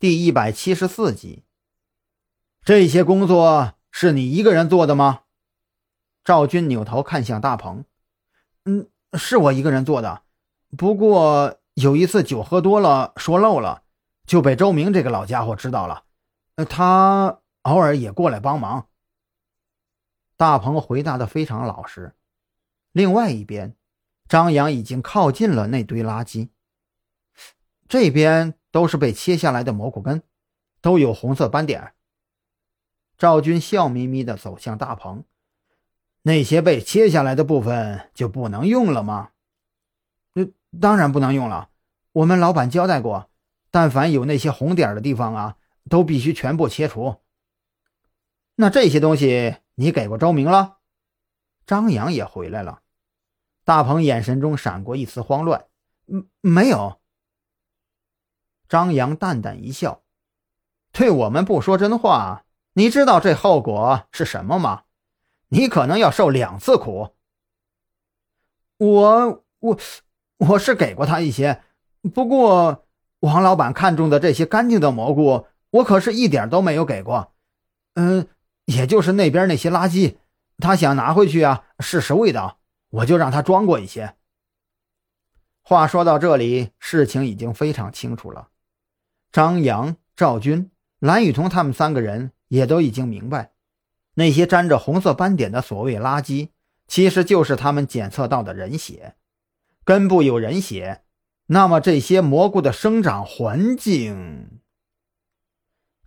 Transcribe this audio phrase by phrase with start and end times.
[0.00, 1.44] 第一百七十四集。
[2.64, 5.24] 这些工作是你一个人做的吗？
[6.24, 7.84] 赵军扭头看向大鹏，
[8.64, 10.22] 嗯，是我一个人做的。
[10.74, 13.82] 不过有一次酒喝多了，说漏了，
[14.24, 16.04] 就被周明这个老家伙知道了。
[16.66, 18.88] 他偶尔也过来帮忙。
[20.38, 22.14] 大鹏回答的非常老实。
[22.92, 23.76] 另外一边，
[24.26, 26.48] 张扬已经靠近了那堆垃圾。
[27.86, 30.22] 这边都是被切下来的蘑菇根，
[30.80, 31.92] 都有红色斑点。
[33.18, 35.24] 赵军笑眯眯地走向大鹏
[36.22, 39.30] ：“那些被切下来的部分就不能用了吗
[40.32, 40.46] ？”“那，
[40.80, 41.70] 当然不能用了。
[42.12, 43.28] 我们老板交代过，
[43.70, 45.56] 但凡有那些红点的地方啊，
[45.88, 47.16] 都必须全部切除。
[48.56, 50.78] ”“那这些东西你给过周明了？”
[51.66, 52.82] 张扬也回来了。
[53.64, 55.66] 大鹏眼神中闪过一丝慌乱
[56.08, 56.99] ：“嗯，没有。”
[58.70, 60.00] 张扬淡淡一笑
[60.92, 64.84] ：“对我们不说真话。”你知道这后果是什么吗？
[65.48, 67.10] 你可能要受两次苦。
[68.78, 69.78] 我我
[70.36, 71.64] 我是给过他一些，
[72.14, 72.86] 不过
[73.18, 77.32] 王老板看中的这些干净的蘑菇，我可是一点都没有给过。
[77.94, 78.28] 嗯，
[78.66, 80.18] 也就是那边那些垃圾，
[80.58, 82.60] 他想拿回去啊试试味道，
[82.90, 84.14] 我就让他装过一些。
[85.62, 88.48] 话说到这里，事情已经非常清楚了。
[89.32, 92.32] 张扬、赵军、蓝雨桐他们三个人。
[92.50, 93.52] 也都已经明白，
[94.14, 96.48] 那些沾着红色斑点的所谓垃圾，
[96.88, 99.14] 其实就是他们检测到的人血。
[99.84, 101.04] 根部有人血，
[101.46, 104.60] 那么这些蘑菇的生长环境……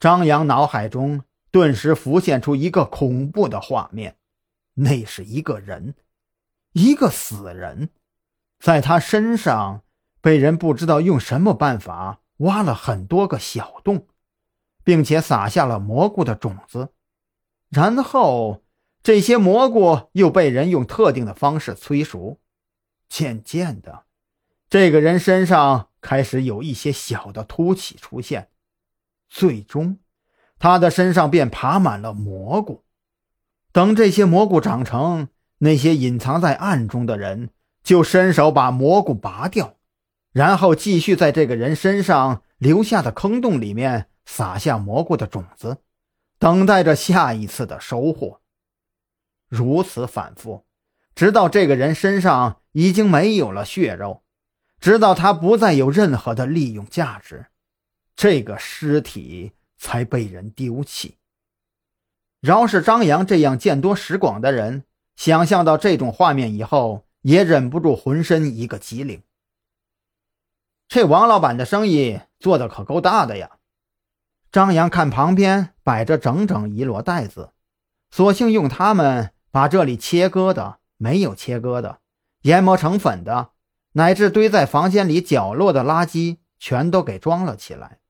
[0.00, 4.16] 张扬脑海中顿时浮现出一个恐怖的画面，
[4.74, 5.94] 那是一个人，
[6.72, 7.90] 一个死人，
[8.58, 9.82] 在他身上
[10.20, 14.06] 被人不知道用什么办法挖了很多个小洞。
[14.84, 16.88] 并且撒下了蘑菇的种子，
[17.68, 18.64] 然后
[19.00, 22.40] 这些蘑菇又被人用特定的方式催熟。
[23.08, 24.06] 渐渐的，
[24.68, 28.48] 这个人身上开始有一些小的凸起出现，
[29.28, 29.98] 最终，
[30.58, 32.82] 他的身上便爬满了蘑菇。
[33.70, 35.28] 等这些蘑菇长成，
[35.58, 37.50] 那些隐藏在暗中的人
[37.84, 39.76] 就伸手把蘑菇拔掉，
[40.32, 44.08] 然后继续在这个人身上留下的坑洞里面。
[44.24, 45.78] 撒下蘑菇的种子，
[46.38, 48.40] 等待着下一次的收获。
[49.48, 50.64] 如此反复，
[51.16, 54.22] 直到这个人身上已经没有了血肉，
[54.78, 57.46] 直到他不再有任何的利用价值，
[58.14, 61.16] 这个尸体才被人丢弃。
[62.40, 64.84] 饶是张扬这样见多识广的人，
[65.16, 69.20] 想象到这种画面以后，也忍不住浑身一个激灵。
[70.94, 73.52] 这王老板的生意做的可够大的呀！
[74.50, 77.52] 张扬看旁边摆着整整一摞袋子，
[78.10, 82.00] 索性用它们把这里切割的、没有切割的、
[82.42, 83.52] 研磨成粉的，
[83.92, 88.00] 乃至堆在房间里角落的垃圾，全都给装了起来。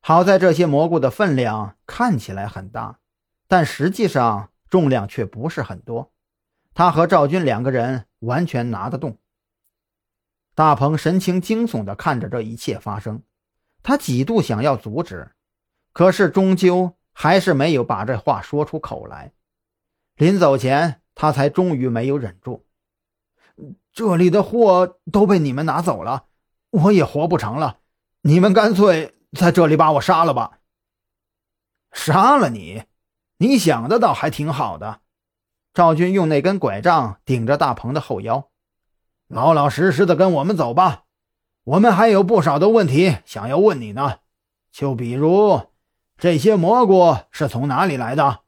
[0.00, 2.98] 好在这些蘑菇的分量看起来很大，
[3.46, 6.14] 但实际上重量却不是很多，
[6.72, 9.18] 他和赵军两个人完全拿得动。
[10.58, 13.22] 大鹏神情惊悚地看着这一切发生。
[13.80, 15.30] 他几度想要阻止，
[15.92, 19.32] 可是终究还是没有把这话说出口来。
[20.16, 22.66] 临走前，他才终于没有忍住
[23.94, 26.24] ：“这里的货都被你们拿走了，
[26.70, 27.78] 我也活不成了。
[28.22, 30.58] 你们干脆在这里把我杀了吧
[31.94, 32.82] ！”“杀了你？
[33.36, 35.02] 你想的倒还挺好的。”
[35.72, 38.47] 赵军用那根拐杖顶着大鹏的后腰
[39.28, 41.04] ，“老老实实的跟我们走吧。”
[41.64, 44.20] 我们还有不少的问题想要问你呢，
[44.72, 45.68] 就比如
[46.16, 48.40] 这些蘑菇是从哪里来的？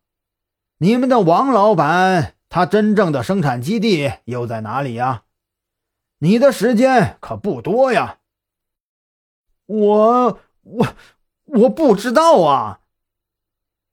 [0.78, 5.24] 你们的王老板他真正的生产基地又在哪里呀？
[6.20, 8.20] 你的时间可不多呀。
[9.66, 10.86] 我我
[11.44, 12.80] 我不知道啊，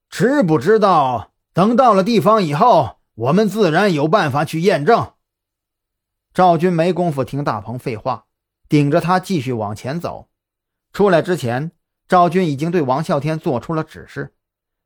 [0.09, 1.33] 知不知道？
[1.51, 5.11] 等到了地方以后，我们自然有办法去验证。
[6.37, 8.25] 赵军没工夫听大鹏废话。
[8.69, 10.29] 顶着他继续往前走，
[10.93, 11.71] 出来之前，
[12.07, 14.35] 赵军已经对王啸天做出了指示。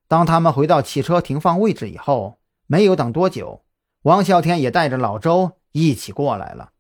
[0.08, 3.66] 当他们回到汽车停放位置以后，没有等多久，
[4.04, 6.71] 王啸天也带着老周一起过来了。